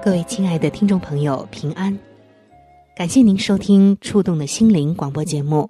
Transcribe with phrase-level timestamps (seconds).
[0.00, 1.98] 各位亲爱的听众朋友，平安！
[2.94, 5.68] 感谢您收听《触动的心灵》广播节目。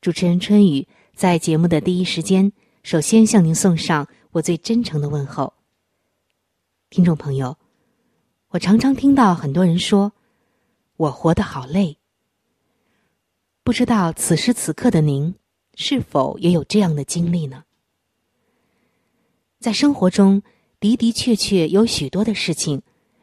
[0.00, 5.54] 主持人春雨在节目的第一时间，首先向您送上我最真诚的问候。
[6.90, 7.56] 听众朋友，
[8.48, 10.12] 我常常听到很多人说，
[10.96, 11.98] 我活得好累。
[13.62, 15.36] 不知道此时此刻的您，
[15.76, 17.62] 是否也有这样的经历呢？
[19.60, 20.42] 在生活中
[20.80, 22.82] 的的确确有许多的事情，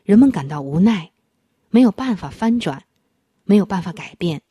[0.10, 1.12] 人们感到无奈，
[1.70, 2.84] 没有办法翻转，
[3.44, 4.42] 没有办法改变。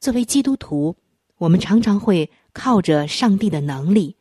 [0.00, 0.96] 作为基督徒。
[1.36, 4.16] 我们常常会靠着上帝的能力，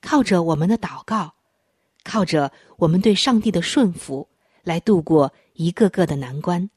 [0.00, 1.34] 靠着我们的祷告，
[2.02, 4.28] 靠着我们对上帝的顺服，
[4.64, 6.68] 来度过一个个的难关。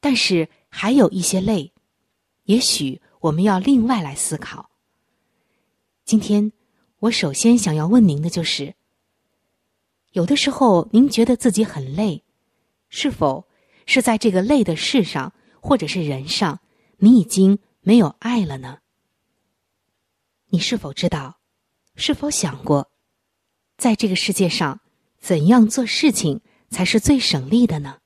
[0.00, 1.72] 但是还有一些累，
[2.44, 4.68] 也许我们要另外来思考。
[6.04, 6.52] 今天
[6.98, 8.74] 我首先想要问您的就是：
[10.12, 12.24] 有的时候您觉得自己很累，
[12.88, 13.48] 是否
[13.86, 16.60] 是在这个累的事上，或者是人上，
[16.98, 17.58] 你已经？
[17.82, 18.80] 没有爱了呢？
[20.50, 21.40] 你是否知道？
[21.94, 22.90] 是否想过，
[23.78, 24.80] 在这个世界上，
[25.18, 28.00] 怎样做事情才是最省力的呢？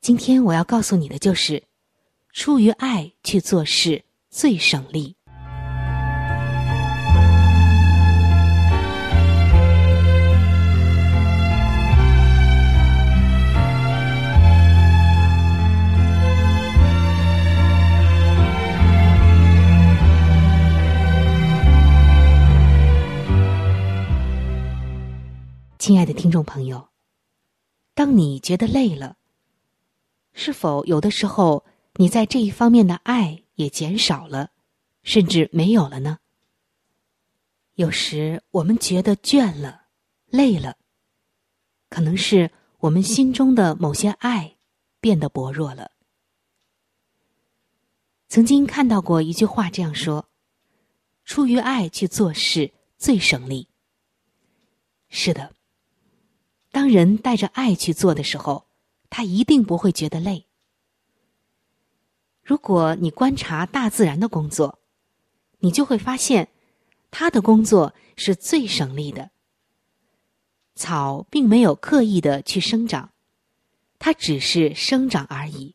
[0.00, 1.64] 今天我要告诉你的就是，
[2.32, 5.16] 出于爱去做事最省力。
[25.90, 26.88] 亲爱的听众朋友，
[27.94, 29.16] 当你觉得累了，
[30.32, 31.64] 是否有的时候
[31.94, 34.52] 你在这一方面的爱也减少了，
[35.02, 36.20] 甚至没有了呢？
[37.74, 39.86] 有时我们觉得倦了、
[40.26, 40.76] 累了，
[41.88, 44.58] 可能是我们心中的某些爱
[45.00, 45.90] 变得薄弱了。
[48.28, 50.28] 曾经看到过一句话这样说
[51.26, 53.66] ：“出于爱去做事最省力。”
[55.10, 55.52] 是的。
[56.72, 58.66] 当人带着爱去做的时候，
[59.08, 60.46] 他一定不会觉得累。
[62.42, 64.78] 如果你观察大自然的工作，
[65.58, 66.48] 你就会发现，
[67.10, 69.30] 他的工作是最省力的。
[70.74, 73.10] 草并没有刻意的去生长，
[73.98, 75.74] 它只是生长而已。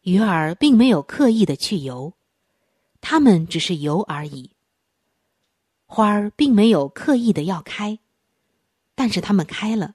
[0.00, 2.14] 鱼儿并没有刻意的去游，
[3.00, 4.50] 它们只是游而已。
[5.86, 7.98] 花儿并没有刻意的要开。
[8.94, 9.94] 但是它们开了，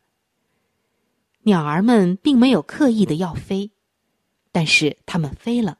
[1.43, 3.71] 鸟儿们并没有刻意的要飞，
[4.51, 5.79] 但是它们飞了。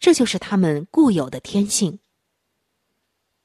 [0.00, 2.00] 这就是它们固有的天性。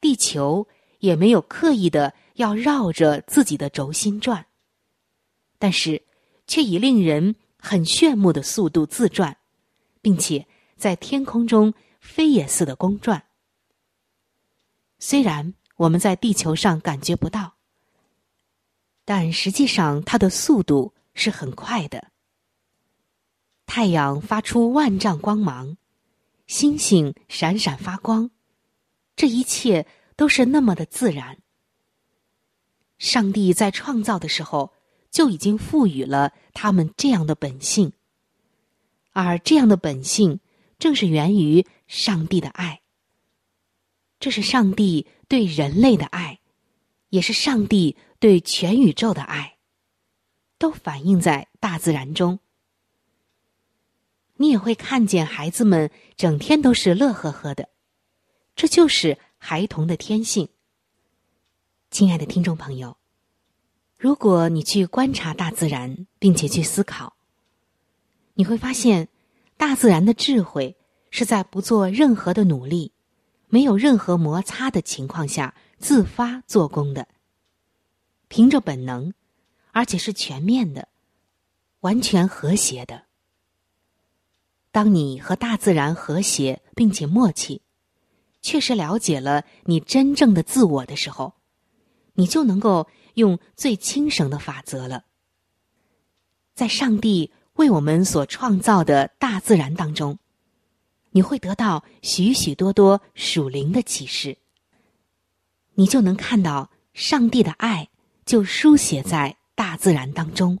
[0.00, 0.66] 地球
[1.00, 4.46] 也没有刻意的要绕着自己的轴心转，
[5.58, 6.06] 但是
[6.46, 9.36] 却以令人很炫目的速度自转，
[10.00, 10.46] 并且
[10.76, 13.24] 在天空中飞也似的公转。
[14.98, 17.57] 虽然我们在地球上感觉不到。
[19.10, 22.08] 但实际上，它的速度是很快的。
[23.64, 25.78] 太阳发出万丈光芒，
[26.46, 28.30] 星星闪闪发光，
[29.16, 31.38] 这一切都是那么的自然。
[32.98, 34.74] 上帝在创造的时候
[35.10, 37.90] 就已经赋予了他们这样的本性，
[39.12, 40.38] 而这样的本性
[40.78, 42.82] 正是源于上帝的爱。
[44.20, 46.40] 这是上帝对人类的爱，
[47.10, 47.96] 也是上帝。
[48.20, 49.58] 对全宇宙的爱，
[50.58, 52.40] 都反映在大自然中。
[54.38, 57.68] 你也会看见孩子们整天都是乐呵呵的，
[58.56, 60.48] 这就是孩童的天性。
[61.92, 62.96] 亲爱的听众朋友，
[63.96, 67.14] 如果你去观察大自然，并且去思考，
[68.34, 69.06] 你会发现，
[69.56, 70.76] 大自然的智慧
[71.12, 72.90] 是在不做任何的努力、
[73.46, 77.08] 没有任何摩擦的情况下自发做工的，
[78.28, 79.12] 凭着本能，
[79.72, 80.88] 而且是全面的、
[81.80, 83.04] 完全和谐的。
[84.70, 87.62] 当你和大自然和谐并且默契，
[88.42, 91.34] 确实了解了你真正的自我的时候。
[92.14, 95.04] 你就能够用最轻省的法则了。
[96.52, 100.18] 在上帝为我们所创造的大自然当中，
[101.10, 104.36] 你会得到许许多多属灵的启示。
[105.78, 107.88] 你就能看到上帝的爱
[108.26, 110.58] 就书写在大自然当中，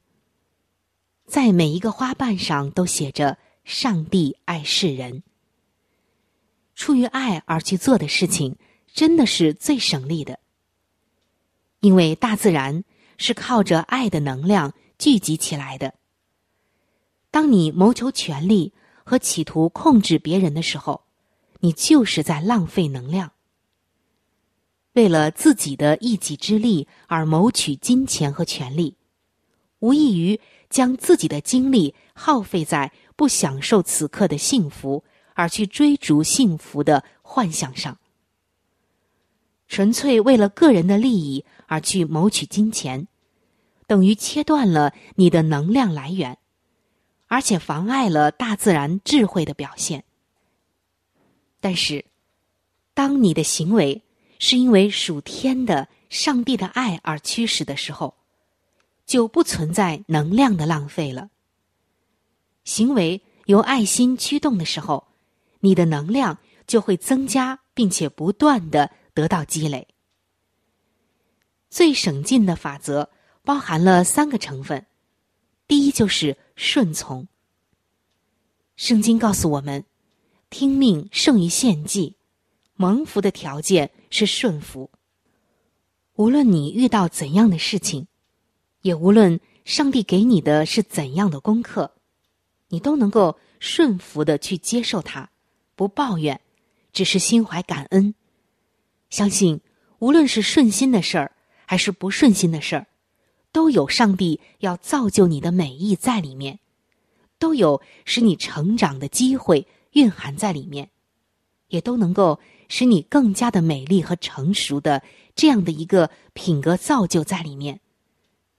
[1.26, 3.36] 在每一个花瓣上都写着
[3.66, 5.24] “上帝爱世人”。
[6.76, 10.38] 出于爱而去做的事情，真的是最省力的。
[11.80, 12.84] 因为大自然
[13.16, 15.94] 是靠着爱的能量聚集起来的。
[17.32, 18.72] 当你谋求权力
[19.02, 21.02] 和企图控制别人的时候，
[21.58, 23.32] 你就是在浪费能量。
[24.98, 28.96] 为了自己的一己之力而谋取金钱和权力，
[29.78, 35.04] 无异于将自己的精力耗费在不享受此刻的幸福，
[35.34, 37.96] 而去追逐幸福的幻想上。
[39.68, 41.44] 纯粹为了个人的利益。
[41.70, 43.08] 而去谋取金钱，
[43.86, 46.38] 等于切断了你的能量来源，
[47.26, 50.04] 而且妨碍了大自然智慧的表现。
[51.60, 52.06] 但是，
[52.94, 54.02] 当你的行为
[54.38, 58.14] 是因为属天的上帝的爱而驱使的时候，
[59.06, 61.30] 就不存在能量的浪费了。
[62.64, 65.08] 行为由爱心驱动的时候，
[65.60, 69.88] 你的能量就会增加，并且不断的得到积累。
[71.70, 73.10] 最省劲的法则
[73.42, 74.86] 包含了三个成分，
[75.66, 77.26] 第一就是顺从。
[78.76, 79.84] 圣经告诉我们，
[80.50, 82.14] 听命胜于献祭，
[82.78, 84.90] 蒙福的条件是顺服。
[86.14, 88.06] 无论你遇到怎样的事情，
[88.80, 91.92] 也无论上帝给你的是怎样的功课，
[92.68, 95.28] 你都能够顺服的去接受它，
[95.74, 96.40] 不抱怨，
[96.92, 98.14] 只是心怀感恩，
[99.10, 99.60] 相信
[99.98, 101.32] 无论是顺心的事儿。
[101.70, 102.86] 还是不顺心的事儿，
[103.52, 106.60] 都有上帝要造就你的美意在里面，
[107.38, 110.88] 都有使你成长的机会蕴含在里面，
[111.66, 115.02] 也都能够使你更加的美丽和成熟的
[115.34, 117.80] 这样的一个品格造就在里面。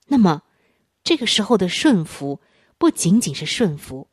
[0.08, 0.44] 那么，
[1.04, 2.42] 这个时候的顺服
[2.78, 4.08] 不仅仅是顺服，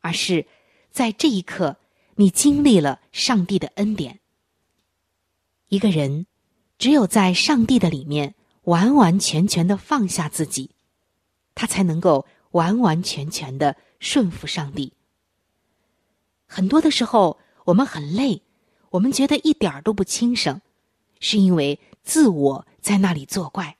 [0.00, 0.46] 而是
[0.90, 1.76] 在这一刻
[2.14, 4.20] 你经历了上帝的恩典。
[5.68, 6.26] 一个人。
[6.78, 8.34] 只有在上帝的里面
[8.64, 10.72] 完完全全的放下自己，
[11.54, 14.92] 他才能够完完全全的顺服上帝。
[16.46, 18.42] 很多的时候，我们很累，
[18.96, 20.62] 我们觉得一点都不轻省，
[21.20, 23.76] 是因为自我在那里作怪。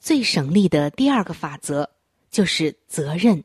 [0.00, 1.90] 最省力的第二个法则
[2.32, 3.44] 就是责任。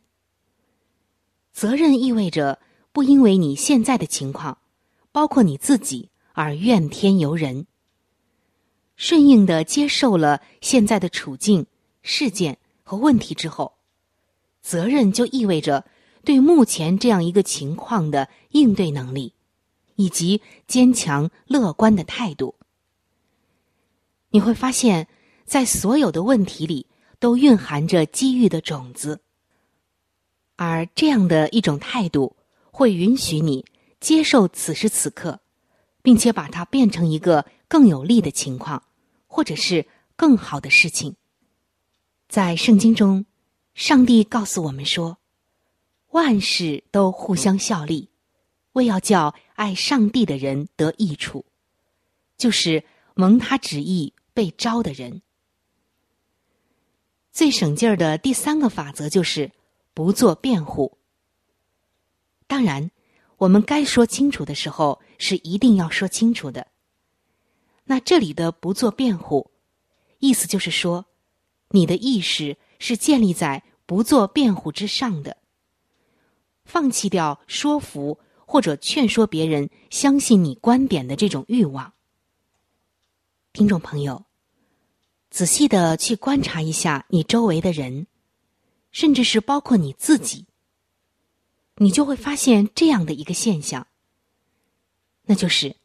[1.51, 2.59] 责任意味着
[2.91, 4.57] 不因为你现在的情况，
[5.11, 7.67] 包括你自己而怨天尤人。
[8.95, 11.67] 顺应的接受了现在的处境、
[12.01, 13.75] 事件和问题之后，
[14.59, 15.85] 责任就意味着
[16.25, 19.33] 对目前这样一个情况的应对能力，
[19.99, 22.55] 以及坚强乐观的态度。
[24.29, 25.09] 你会发现，
[25.45, 26.87] 在所有的问题里
[27.19, 29.19] 都蕴含着机遇的种子，
[30.55, 32.37] 而这样的一种态度
[32.71, 33.65] 会允许你
[33.99, 35.41] 接受此时此刻，
[36.01, 38.81] 并且把它变成一个更有利的情况。
[39.31, 41.15] 或者是更好的事情，
[42.27, 43.27] 在圣经中，
[43.75, 45.19] 上帝告诉我们说
[46.09, 48.09] ：“万事都互相效力，
[48.73, 51.45] 为要叫爱上帝的人得益处，
[52.37, 52.81] 就是
[53.13, 55.21] 蒙他旨意被招的人。”
[57.33, 59.51] 最省劲儿的第三个法则就是
[59.93, 60.97] 不做辩护。
[62.47, 62.89] 当然，
[63.35, 66.67] 我们该说清楚的时候是一定要说清楚的。
[67.83, 69.51] 那这里的不做辩护，
[70.19, 71.05] 意思就是说，
[71.71, 75.35] 你的意识是建立在不做辩护之上的，
[76.63, 81.93] 放弃掉说服或者劝说别人相信你观点的这种欲望。
[83.53, 84.25] 听众朋友，
[85.29, 88.07] 仔细的去观察一下你周围的人，
[88.91, 90.47] 甚至是包括你自己，
[91.75, 93.85] 你就会发现这样的一个现象，
[95.25, 95.75] 那就是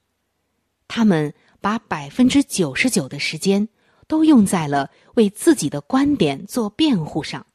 [0.88, 1.34] 他们。
[1.60, 3.70] 把百分之九十九的时间
[4.06, 7.46] 都用在了为自己的观点做辩护上。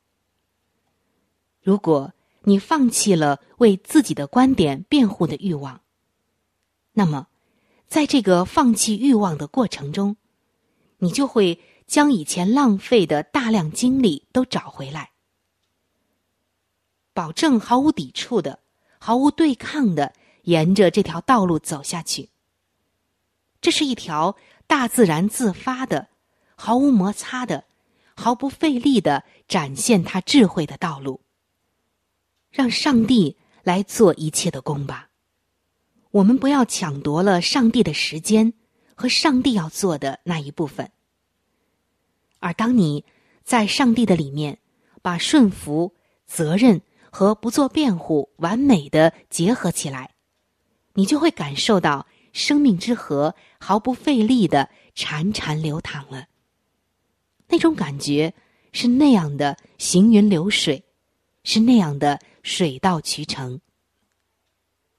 [1.61, 2.11] 如果
[2.43, 5.81] 你放弃了为自己的观点辩护的欲望，
[6.93, 7.27] 那么，
[7.87, 10.15] 在这个放弃欲望的过程中，
[10.99, 15.11] 你就会将以前浪费的大量精力都找回来，
[17.13, 18.59] 保证毫无抵触的、
[18.99, 22.29] 毫无对抗的沿着这条道路走下去。
[23.59, 26.07] 这是一条大自然自发的、
[26.55, 27.65] 毫无摩擦的、
[28.15, 31.21] 毫不费力的展现他智慧的道路。
[32.51, 35.09] 让上帝来做一切的工吧。
[36.11, 38.53] 我们不要抢夺了上帝的时间
[38.95, 40.91] 和上帝要做的那一部分。
[42.39, 43.05] 而当你
[43.43, 44.57] 在上帝的里面
[45.01, 45.93] 把顺服、
[46.25, 50.15] 责任和不做辩护完美的结合起来，
[50.93, 56.25] 你就会感受到生命之河毫不费力的潺潺流淌了。
[57.47, 58.33] 那种感觉
[58.71, 60.83] 是那样的行云流水，
[61.43, 62.19] 是那样的。
[62.43, 63.59] 水到渠成，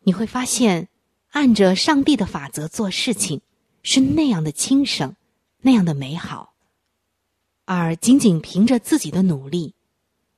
[0.00, 0.88] 你会发现，
[1.30, 3.40] 按着上帝的法则做事情
[3.82, 5.14] 是那样的轻省，
[5.61, 6.54] 那样的美好；
[7.64, 9.75] 而仅仅凭着自己的努力，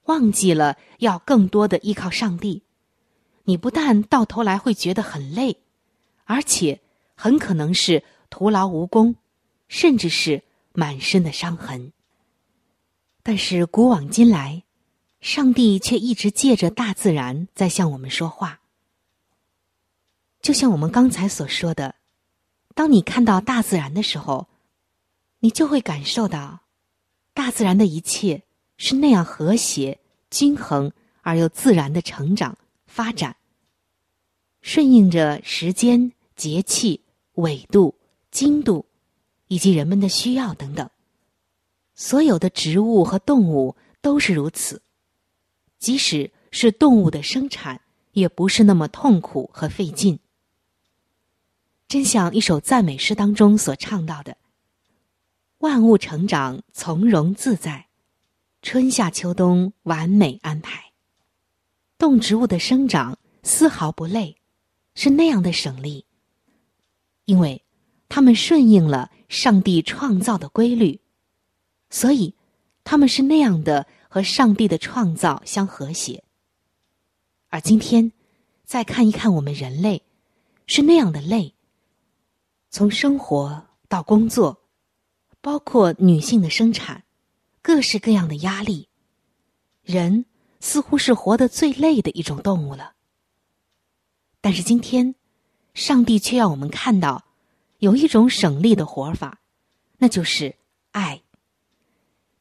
[0.04, 2.62] 忘记了要更多的依靠上帝，
[3.44, 5.58] 你不但到头来会觉得很累，
[6.24, 6.80] 而且
[7.14, 9.16] 很可能是徒劳无功，
[9.68, 10.42] 甚至是
[10.72, 11.92] 满身的伤痕。
[13.22, 14.64] 但是古往今来。
[15.22, 18.60] 上帝却一直借着大自然在向我们说话，
[20.40, 21.94] 就像我们刚才所说的，
[22.74, 24.48] 当你看到大自然的时候，
[25.38, 26.62] 你就会感受到，
[27.32, 28.42] 大自然的一切
[28.76, 33.36] 是那样和谐、均衡而又自然的成长发展，
[34.60, 37.00] 顺应着时间、节气、
[37.34, 37.94] 纬度、
[38.32, 38.86] 经度，
[39.46, 40.90] 以及人们的需要等等。
[41.94, 44.82] 所有的植物和动物都是如此。
[45.82, 47.80] 即使是动物的生产，
[48.12, 50.20] 也不是那么痛苦和费劲。
[51.88, 54.36] 真像一首赞美诗当中所唱到的
[55.58, 57.88] ：“万物成长从容自在，
[58.62, 60.92] 春夏秋冬完美安排。
[61.98, 64.36] 动植物的生长丝毫不累，
[64.94, 66.06] 是那样的省力，
[67.24, 67.64] 因为
[68.08, 71.00] 它们顺应了上帝创造的规律，
[71.90, 72.36] 所以
[72.84, 76.22] 他们是那样的。”和上帝的创造相和谐。
[77.48, 78.12] 而今天，
[78.62, 80.02] 再看一看我们人类，
[80.66, 81.54] 是那样的累。
[82.68, 84.64] 从生活到工作，
[85.40, 87.04] 包括女性的生产，
[87.62, 88.86] 各式各样的压力，
[89.82, 90.26] 人
[90.60, 92.92] 似乎是活得最累的一种动物了。
[94.42, 95.14] 但是今天，
[95.72, 97.24] 上帝却要我们看到，
[97.78, 99.40] 有一种省力的活法，
[99.96, 100.54] 那就是
[100.90, 101.22] 爱。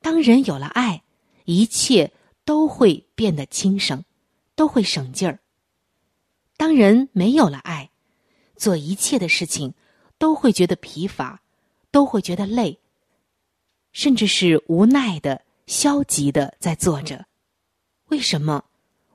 [0.01, 1.03] 当人有了爱。
[1.45, 2.11] 一切
[2.45, 4.03] 都会变得轻省，
[4.55, 5.39] 都会省劲儿。
[6.57, 7.89] 当人没有了爱，
[8.55, 9.73] 做一切的事情
[10.17, 11.41] 都会觉得疲乏，
[11.89, 12.79] 都会觉得累，
[13.91, 17.25] 甚至是无奈的、消极的在做着。
[18.09, 18.63] 为什么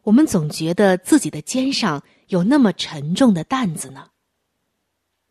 [0.02, 4.10] 我们总觉得自己的肩上有那么沉重的担子呢？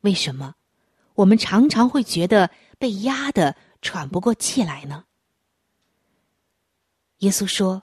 [0.02, 0.56] 为什么
[1.16, 5.04] 我们常常会觉得被压得喘不过气来呢？
[7.26, 7.82] 耶稣说：“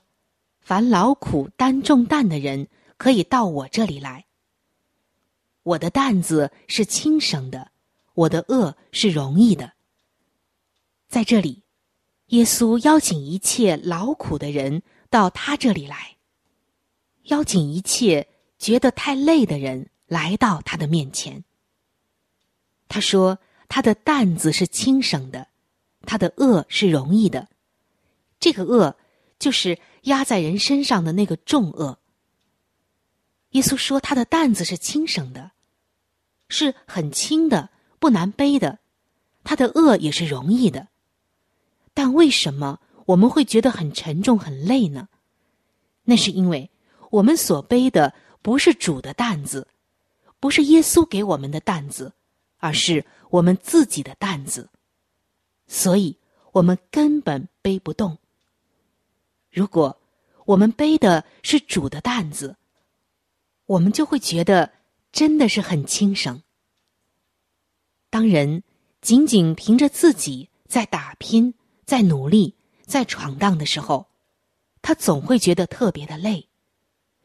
[0.62, 4.25] 凡劳苦担重担的人，可以到我这里来。
[5.64, 7.72] 我的担子是轻省的，
[8.14, 9.72] 我的恶是容易的。”
[11.11, 11.64] 在这里，
[12.28, 16.16] 耶稣邀请一切劳苦的人到他这里来，
[17.25, 18.28] 邀请一切
[18.61, 21.42] 觉得太累的人来到他的面前。
[22.87, 25.49] 他说：“他的担子是轻省的，
[26.02, 27.49] 他的恶是容易的。
[28.38, 28.96] 这个恶。”
[29.42, 31.99] 就是压在人身上的那个重恶。
[33.50, 35.50] 耶稣说他的担子是轻省的，
[36.49, 38.78] 是很轻的，不难背的；
[39.42, 40.87] 他的恶也是容易的。
[41.92, 45.08] 但为什么我们会觉得很沉重、很累呢？
[46.04, 46.70] 那是因为
[47.11, 49.66] 我们所背的不是主的担子，
[50.38, 52.12] 不是耶稣给我们的担子，
[52.58, 54.70] 而是我们自己的担子，
[55.66, 56.16] 所以
[56.52, 58.18] 我们根本背不动。
[59.52, 60.00] 如果
[60.47, 62.56] 我们背的是主的担子，
[63.66, 64.73] 我们就会觉得
[65.12, 66.42] 真的是很轻省。
[68.09, 68.62] 当人
[69.02, 71.54] 仅仅凭着自己在打拼、
[71.85, 72.56] 在努力、
[72.87, 74.09] 在闯荡的时候，
[74.80, 76.49] 他总会觉得特别的累，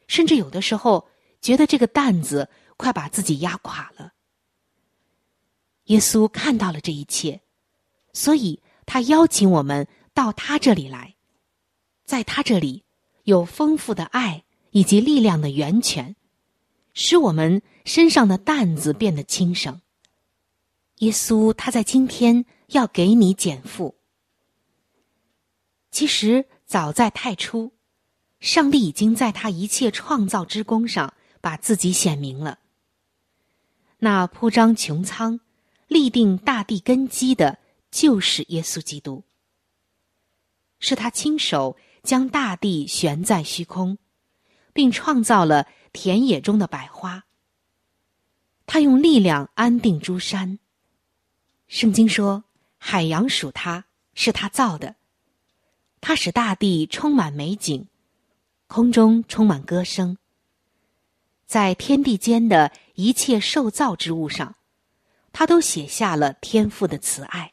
[0.06, 1.08] 甚至有的时候
[1.40, 4.12] 觉得这个担子快把自己压垮了。
[5.84, 7.40] 耶稣看到了这一切，
[8.12, 11.16] 所以他邀请我们到他这里来，
[12.08, 12.84] 在他这里
[13.24, 16.16] 有丰富的爱以及力量的源泉，
[16.94, 19.82] 使我们身上的担子变得轻省。
[21.00, 23.96] 耶稣他在今天要给你减负。
[25.90, 27.72] 其实早在太初，
[28.40, 31.12] 上帝已经在他一切创造之功上
[31.42, 32.58] 把自己显明了。
[33.98, 35.38] 那铺张穹苍。
[35.88, 37.58] 立定大地根基的，
[37.90, 39.24] 就是耶稣基督。
[40.80, 43.98] 是他亲手将大地悬在虚空，
[44.72, 47.26] 并创造了田野中的百花。
[48.64, 50.58] 他用力量安定诸山。
[51.66, 52.44] 圣经说，
[52.78, 53.84] 海洋属他，
[54.14, 54.96] 是他造的。
[56.00, 57.86] 他使大地充满美景，
[58.68, 60.16] 空中充满歌声。
[61.44, 64.54] 在天地间的一切受造之物上。
[65.30, 67.52] 他都写下了天父的慈爱。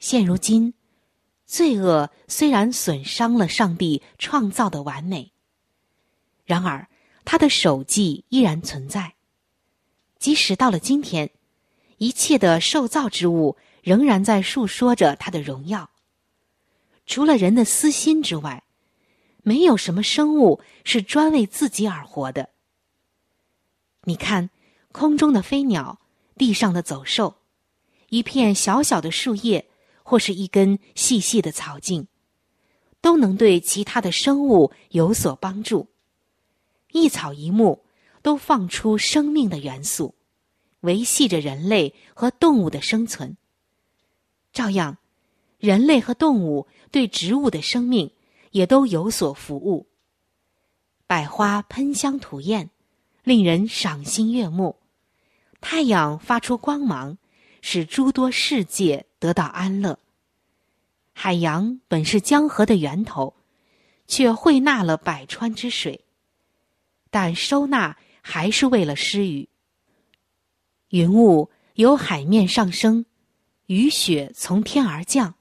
[0.00, 0.74] 现如今，
[1.48, 5.32] 罪恶虽然损伤了上帝创造的完美，
[6.44, 6.86] 然而
[7.24, 9.14] 他的手迹依然存在。
[10.20, 11.30] 即使到了今天，
[11.96, 15.90] 一切的受造之物仍然在述说着他的荣耀。
[17.06, 18.62] 除了人的私心之外，
[19.42, 22.50] 没有什么生物是专为自己而活的。
[24.04, 24.50] 你看。
[24.90, 26.00] 空中的飞鸟，
[26.36, 27.36] 地上的走兽，
[28.08, 29.68] 一片小小的树叶，
[30.08, 32.08] 或是一根细细的草茎，
[33.02, 35.88] 都能对其他的生物有所帮助。
[36.92, 37.84] 一草一木
[38.22, 40.14] 都放出生命的元素，
[40.80, 43.36] 维系着人类和动物的生存。
[44.50, 44.96] 照样，
[45.58, 48.10] 人类和动物对植物的生命
[48.52, 49.88] 也都有所服务。
[51.06, 52.70] 百花喷香吐艳，
[53.24, 54.76] 令人赏心悦目。
[55.60, 57.18] 太阳发出光芒，
[57.60, 59.98] 使诸多世界得到安乐。
[61.12, 63.34] 海洋本是江河的源头，
[64.06, 66.04] 却汇纳了百川之水，
[67.10, 69.48] 但收纳还是为了施雨。
[70.90, 73.04] 云雾由海面上升，
[73.66, 75.34] 雨雪从天而降，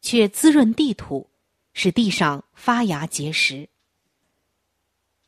[0.00, 1.30] 却滋润地土，
[1.72, 3.68] 使地上发芽结实。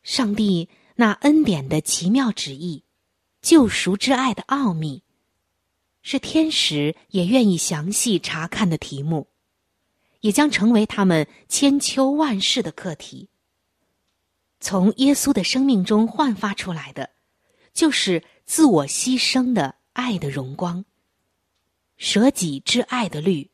[0.03, 2.85] 上帝那恩典的奇妙旨意。
[3.43, 5.03] 救赎之爱的奥秘，
[6.03, 9.29] 是天使也愿意详细查看的题目，
[10.21, 13.29] 也将成为他们千秋万世的课题。
[14.61, 17.11] 从耶稣的生命中焕发出来的，
[17.73, 20.85] 就是自我牺牲的爱的荣光。
[21.97, 23.51] 舍己之爱的律，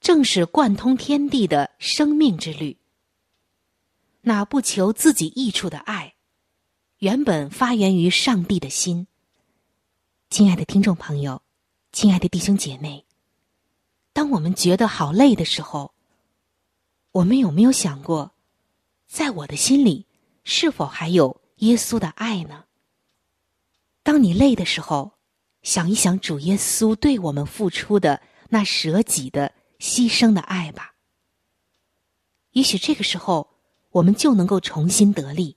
[0.00, 2.76] 正是贯通天地的生命之律。
[4.22, 6.14] 那不求自己益处的爱。
[6.98, 9.06] 原本发源于上帝的心。
[10.30, 11.40] 亲爱的听众朋友，
[11.90, 13.04] 亲爱的弟兄姐妹，
[14.12, 15.92] 当我们觉得好累的时候，
[17.12, 18.32] 我们有没有想过，
[19.06, 20.06] 在我的心里
[20.44, 22.64] 是否还有耶稣的爱呢？
[24.02, 25.12] 当你累的时候，
[25.62, 30.94] 想一想主耶稣对我们付出的那舍己的牺牲的爱吧。
[32.52, 33.48] 也许这个时候，
[33.90, 35.56] 我们就能够重新得力。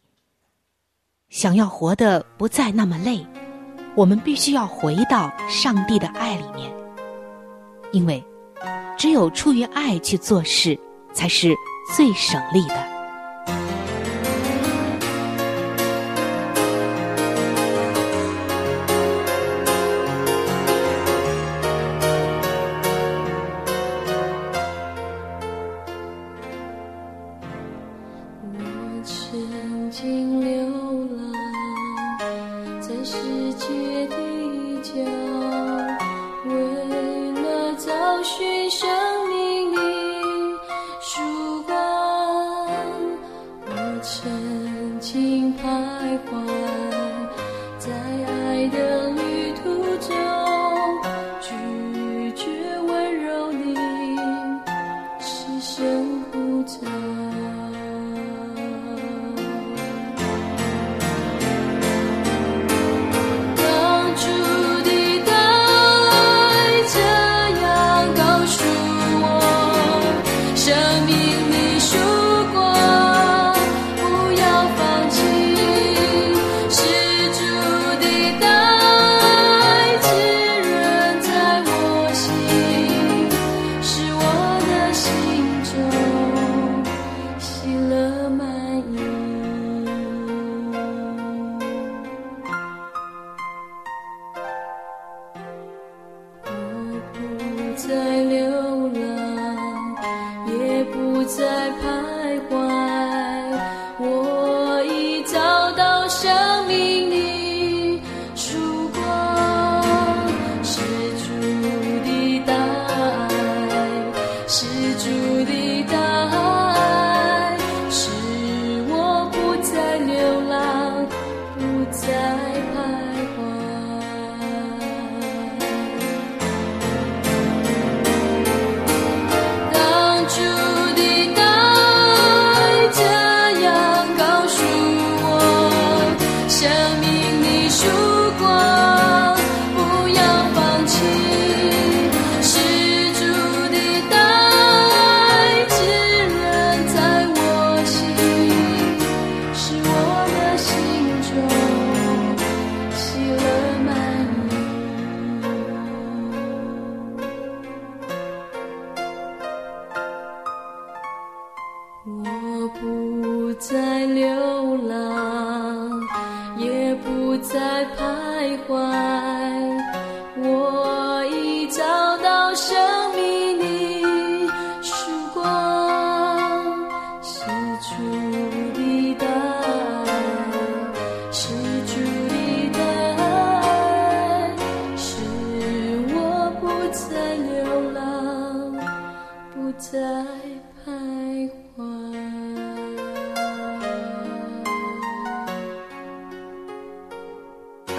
[1.29, 3.25] 想要活得不再那么累，
[3.95, 6.71] 我们必须要回到上帝的爱里面，
[7.91, 8.23] 因为
[8.97, 10.79] 只有出于爱去做事，
[11.13, 11.53] 才是
[11.95, 12.90] 最省力的。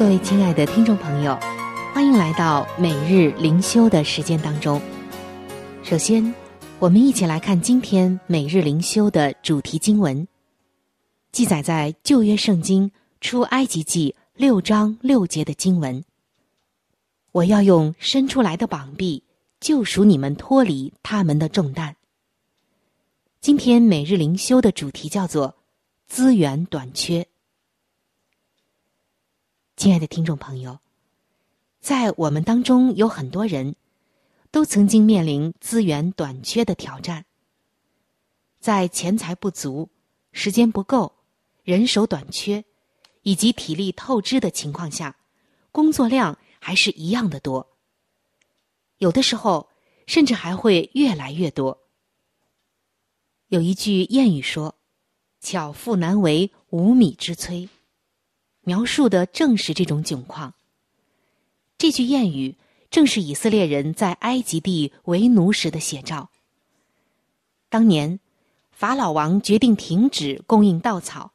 [0.02, 1.38] 各位亲爱的听众朋友，
[1.94, 4.82] 欢迎来到每日灵修的时间当中。
[5.84, 6.34] 首先，
[6.80, 10.26] 我们一起来看今天每日灵修的主题经文，
[11.30, 16.02] 记载在旧约圣经出埃及记六章六节的经文。
[17.30, 19.22] 我要用伸出来的膀臂
[19.60, 21.94] 救赎你们，脱离他们的重担。
[23.40, 25.54] 今天每日灵修的主题叫做
[26.08, 27.24] 资源短缺。
[29.74, 30.78] 亲爱的听众朋友，
[31.80, 33.74] 在我们当中有很多人，
[34.50, 37.24] 都曾经面临资源短缺的挑战。
[38.60, 39.88] 在钱财不足、
[40.30, 41.12] 时间不够、
[41.64, 42.64] 人手短缺
[43.22, 45.16] 以及体力透支的情况下，
[45.72, 47.66] 工作量还是一样的多。
[48.98, 49.68] 有的时候，
[50.06, 51.80] 甚至还会越来越多。
[53.48, 54.76] 有一句谚语说
[55.40, 57.68] ：“巧妇难为无米之炊。”
[58.62, 60.54] 描述的正是这种窘况。
[61.78, 62.56] 这句谚语
[62.90, 66.30] 正是以色列人在埃及地为奴时的写照。
[67.68, 68.20] 当年，
[68.70, 71.32] 法老王决定停止供应稻草，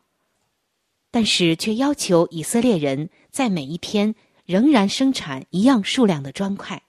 [1.12, 6.84] 但是却要求以色列人在每一天仍然生产一样数量的砖块。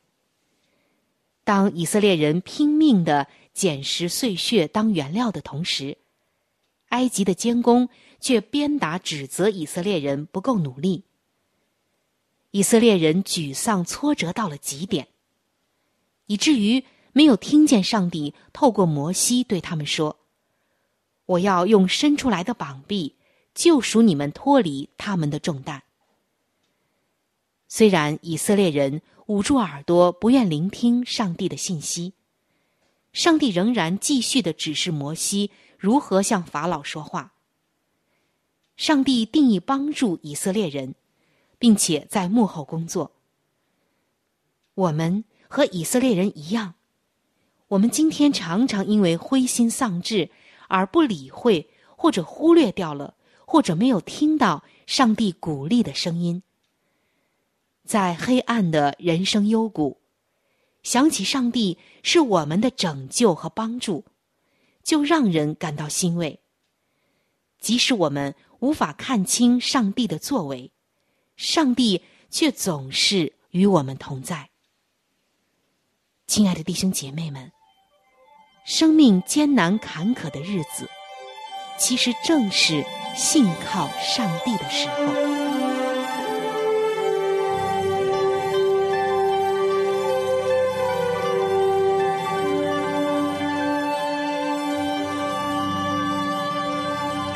[1.44, 5.96] 当以色列人拼命的捡拾碎屑当原料的同时，
[6.90, 7.88] 埃及的监工
[8.20, 11.04] 却鞭打指责以色列人不够努力。
[12.50, 15.08] 以色列人沮丧挫折到了极点，
[16.26, 20.16] 以至于没有听见上帝透过摩西对他们说
[21.26, 23.16] ：“我要用伸出来的膀臂
[23.54, 25.82] 救赎你们，脱离他们的重担。”
[27.68, 32.14] 虽然以色列人捂住耳朵，不愿聆听上帝的信息，
[33.12, 37.34] 上帝仍然继续的指示摩西如何向法老说话。
[38.78, 40.94] 上帝定义帮助以色列人，
[41.58, 43.10] 并且在幕后工作。
[44.74, 46.74] 我们和以色列人一样，
[47.66, 50.30] 我们今天常常因为灰心丧志
[50.68, 56.44] 而不理会，或者忽略掉了，或者没有听到上帝鼓励的声音。
[57.84, 59.98] 在黑暗的人生幽谷，
[60.84, 64.04] 想起上帝是我们的拯救和帮助，
[64.84, 66.38] 就让人感到欣慰。
[67.58, 70.72] 即使我们无法看清上帝的作为，
[71.36, 74.50] 上帝却总是与我们同在。
[76.26, 77.52] 亲爱的弟兄姐妹们，
[78.66, 80.88] 生命艰难坎坷的日子，
[81.78, 82.84] 其实正是
[83.16, 85.77] 信靠上帝的时候。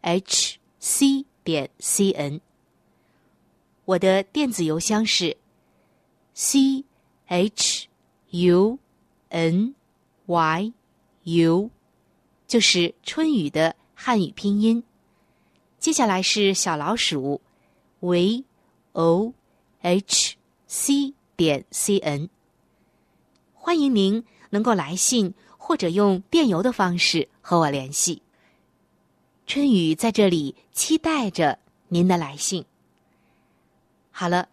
[0.00, 2.40] h c 点 c n。
[3.84, 5.36] 我的电子邮箱是
[6.34, 6.84] c
[7.26, 7.88] h
[8.30, 8.78] u
[9.28, 9.74] n
[10.26, 10.72] y
[11.24, 11.70] u，
[12.46, 14.82] 就是春雨的汉语拼音。
[15.78, 17.40] 接下来是小老鼠
[18.00, 18.44] v
[18.92, 19.32] o
[19.80, 22.28] h c 点 c n。
[23.54, 28.22] 欢迎您能够来信或者用电邮的方式和我联系。
[29.48, 31.58] 春雨在这里期待着
[31.88, 32.62] 您的来信。
[34.10, 34.46] 好了，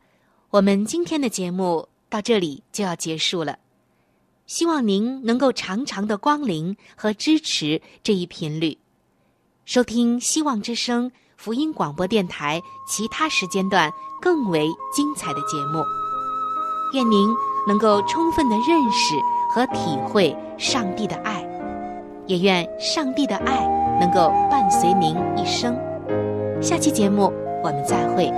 [0.52, 3.60] 我们今天的节目到这里就要结束了。
[4.48, 8.78] 希望您能够常常的光临和支持这一频率，
[9.66, 15.84] 收听希望之声福音广播电台其他时间段更为精彩的节目。
[16.94, 17.28] 愿您
[17.68, 19.14] 能够充分的认识
[19.54, 21.44] 和体会上帝的爱，
[22.28, 23.68] 也愿上帝的爱
[24.00, 25.76] 能够伴随您一生。
[26.62, 27.32] 下期节目
[27.64, 28.32] 我们再会。